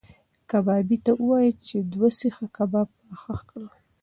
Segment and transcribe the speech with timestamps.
[0.49, 2.87] کبابي ته وایه چې دوه سیخه کباب
[3.23, 3.69] پخ کړي.